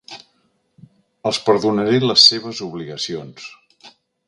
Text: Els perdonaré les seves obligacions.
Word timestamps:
Els 1.31 1.39
perdonaré 1.49 2.01
les 2.05 2.25
seves 2.31 2.65
obligacions. 2.71 3.49